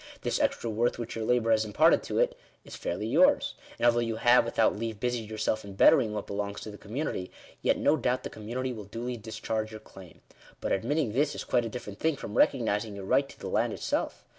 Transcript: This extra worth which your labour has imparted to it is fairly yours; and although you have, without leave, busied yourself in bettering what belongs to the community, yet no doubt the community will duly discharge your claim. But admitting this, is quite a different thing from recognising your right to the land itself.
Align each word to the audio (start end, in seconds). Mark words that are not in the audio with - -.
This 0.23 0.39
extra 0.39 0.67
worth 0.67 0.97
which 0.97 1.15
your 1.15 1.25
labour 1.25 1.51
has 1.51 1.63
imparted 1.63 2.01
to 2.05 2.17
it 2.17 2.35
is 2.65 2.75
fairly 2.75 3.05
yours; 3.05 3.53
and 3.77 3.85
although 3.85 3.99
you 3.99 4.15
have, 4.15 4.45
without 4.45 4.75
leave, 4.75 4.99
busied 4.99 5.29
yourself 5.29 5.63
in 5.63 5.75
bettering 5.75 6.11
what 6.11 6.25
belongs 6.25 6.61
to 6.61 6.71
the 6.71 6.77
community, 6.79 7.29
yet 7.61 7.77
no 7.77 7.95
doubt 7.97 8.23
the 8.23 8.31
community 8.31 8.73
will 8.73 8.85
duly 8.85 9.15
discharge 9.15 9.69
your 9.69 9.79
claim. 9.79 10.21
But 10.59 10.71
admitting 10.71 11.11
this, 11.11 11.35
is 11.35 11.43
quite 11.43 11.65
a 11.65 11.69
different 11.69 11.99
thing 11.99 12.15
from 12.15 12.35
recognising 12.35 12.95
your 12.95 13.05
right 13.05 13.29
to 13.29 13.39
the 13.39 13.47
land 13.47 13.73
itself. 13.73 14.25